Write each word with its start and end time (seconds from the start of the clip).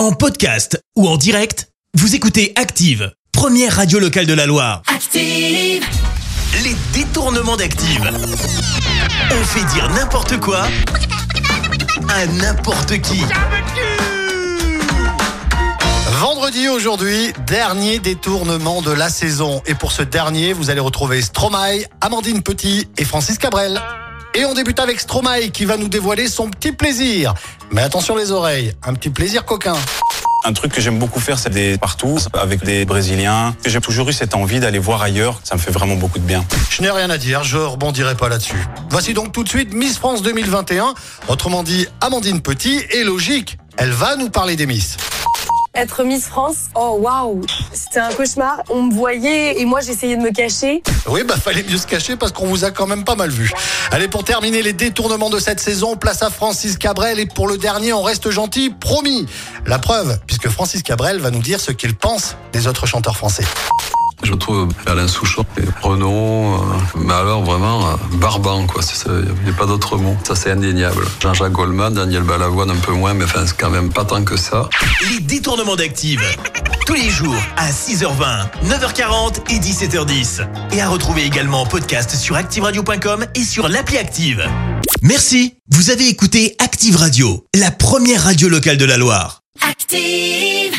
En 0.00 0.12
podcast 0.12 0.82
ou 0.96 1.06
en 1.06 1.18
direct, 1.18 1.68
vous 1.92 2.14
écoutez 2.14 2.54
Active, 2.56 3.12
première 3.32 3.76
radio 3.76 3.98
locale 3.98 4.24
de 4.24 4.32
la 4.32 4.46
Loire. 4.46 4.80
Active. 4.86 5.84
Les 6.64 6.74
détournements 6.94 7.58
d'Active. 7.58 8.10
On 9.30 9.44
fait 9.44 9.74
dire 9.74 9.90
n'importe 9.90 10.40
quoi 10.40 10.62
à 12.08 12.26
n'importe 12.26 12.98
qui. 13.02 13.20
Vendredi 16.12 16.70
aujourd'hui, 16.70 17.34
dernier 17.46 17.98
détournement 17.98 18.80
de 18.80 18.92
la 18.92 19.10
saison. 19.10 19.60
Et 19.66 19.74
pour 19.74 19.92
ce 19.92 20.00
dernier, 20.00 20.54
vous 20.54 20.70
allez 20.70 20.80
retrouver 20.80 21.20
Stromae, 21.20 21.84
Amandine 22.00 22.42
Petit 22.42 22.88
et 22.96 23.04
Francis 23.04 23.36
Cabrel. 23.36 23.78
Et 24.34 24.44
on 24.44 24.54
débute 24.54 24.78
avec 24.78 25.00
Stromae 25.00 25.48
qui 25.52 25.64
va 25.64 25.76
nous 25.76 25.88
dévoiler 25.88 26.28
son 26.28 26.48
petit 26.48 26.72
plaisir. 26.72 27.34
Mais 27.72 27.82
attention 27.82 28.14
les 28.14 28.30
oreilles, 28.30 28.72
un 28.84 28.94
petit 28.94 29.10
plaisir 29.10 29.44
coquin. 29.44 29.74
Un 30.44 30.52
truc 30.52 30.72
que 30.72 30.80
j'aime 30.80 30.98
beaucoup 30.98 31.20
faire, 31.20 31.38
c'est 31.38 31.50
des 31.50 31.76
partout 31.76 32.16
avec 32.32 32.64
des 32.64 32.84
Brésiliens. 32.84 33.54
J'ai 33.66 33.80
toujours 33.80 34.08
eu 34.08 34.12
cette 34.12 34.34
envie 34.34 34.60
d'aller 34.60 34.78
voir 34.78 35.02
ailleurs. 35.02 35.40
Ça 35.44 35.56
me 35.56 35.60
fait 35.60 35.72
vraiment 35.72 35.96
beaucoup 35.96 36.18
de 36.18 36.24
bien. 36.24 36.44
Je 36.70 36.80
n'ai 36.80 36.90
rien 36.90 37.10
à 37.10 37.18
dire, 37.18 37.42
je 37.42 37.58
rebondirai 37.58 38.14
pas 38.14 38.28
là-dessus. 38.28 38.64
Voici 38.88 39.12
donc 39.12 39.32
tout 39.32 39.42
de 39.42 39.48
suite 39.48 39.74
Miss 39.74 39.98
France 39.98 40.22
2021, 40.22 40.94
autrement 41.28 41.62
dit 41.62 41.86
Amandine 42.00 42.40
Petit, 42.40 42.80
et 42.90 43.04
logique, 43.04 43.58
elle 43.76 43.90
va 43.90 44.16
nous 44.16 44.30
parler 44.30 44.56
des 44.56 44.66
Miss. 44.66 44.96
Être 45.80 46.04
Miss 46.04 46.26
France, 46.26 46.66
oh 46.74 46.98
waouh, 47.00 47.40
c'était 47.72 48.00
un 48.00 48.12
cauchemar. 48.12 48.58
On 48.68 48.82
me 48.82 48.92
voyait 48.92 49.58
et 49.62 49.64
moi 49.64 49.80
j'essayais 49.80 50.14
de 50.14 50.20
me 50.20 50.30
cacher. 50.30 50.82
Oui, 51.06 51.22
bah 51.24 51.36
fallait 51.42 51.62
mieux 51.62 51.78
se 51.78 51.86
cacher 51.86 52.16
parce 52.16 52.32
qu'on 52.32 52.44
vous 52.44 52.66
a 52.66 52.70
quand 52.70 52.86
même 52.86 53.02
pas 53.02 53.14
mal 53.14 53.30
vu. 53.30 53.50
Allez, 53.90 54.06
pour 54.06 54.22
terminer 54.22 54.60
les 54.60 54.74
détournements 54.74 55.30
de 55.30 55.38
cette 55.38 55.58
saison, 55.58 55.96
place 55.96 56.22
à 56.22 56.28
Francis 56.28 56.76
Cabrel 56.76 57.18
et 57.18 57.24
pour 57.24 57.48
le 57.48 57.56
dernier, 57.56 57.94
on 57.94 58.02
reste 58.02 58.30
gentil, 58.30 58.68
promis. 58.68 59.24
La 59.64 59.78
preuve, 59.78 60.18
puisque 60.26 60.50
Francis 60.50 60.82
Cabrel 60.82 61.18
va 61.18 61.30
nous 61.30 61.40
dire 61.40 61.60
ce 61.60 61.72
qu'il 61.72 61.96
pense 61.96 62.36
des 62.52 62.66
autres 62.66 62.84
chanteurs 62.84 63.16
français. 63.16 63.44
Je 64.22 64.34
trouve 64.34 64.68
Alain 64.86 65.08
Souchon 65.08 65.44
et 65.56 65.64
Renaud, 65.82 66.54
euh, 66.54 66.58
mais 66.96 67.14
alors 67.14 67.42
vraiment 67.42 67.86
euh, 67.86 67.94
barbant, 68.16 68.66
quoi. 68.66 68.82
Il 69.06 69.44
n'y 69.44 69.50
a 69.50 69.54
pas 69.54 69.66
d'autre 69.66 69.96
mot. 69.96 70.16
Ça, 70.26 70.34
c'est 70.34 70.50
indéniable. 70.50 71.04
Jean-Jacques 71.20 71.52
Goldman, 71.52 71.94
Daniel 71.94 72.22
Balavoine 72.22 72.70
un 72.70 72.76
peu 72.76 72.92
moins, 72.92 73.14
mais 73.14 73.24
enfin, 73.24 73.46
c'est 73.46 73.56
quand 73.56 73.70
même 73.70 73.92
pas 73.92 74.04
tant 74.04 74.22
que 74.24 74.36
ça. 74.36 74.68
Les 75.10 75.20
détournements 75.20 75.76
d'Active. 75.76 76.20
Tous 76.86 76.94
les 76.94 77.08
jours 77.08 77.36
à 77.56 77.70
6h20, 77.70 78.48
9h40 78.66 79.50
et 79.50 79.58
17h10. 79.58 80.46
Et 80.72 80.80
à 80.80 80.88
retrouver 80.88 81.24
également 81.24 81.62
en 81.62 81.66
podcast 81.66 82.14
sur 82.16 82.36
ActiveRadio.com 82.36 83.26
et 83.34 83.44
sur 83.44 83.68
l'appli 83.68 83.96
Active. 83.96 84.44
Merci. 85.02 85.54
Vous 85.70 85.90
avez 85.90 86.08
écouté 86.08 86.56
Active 86.58 86.96
Radio, 86.96 87.46
la 87.54 87.70
première 87.70 88.24
radio 88.24 88.48
locale 88.48 88.76
de 88.76 88.84
la 88.84 88.96
Loire. 88.96 89.40
Active. 89.68 90.69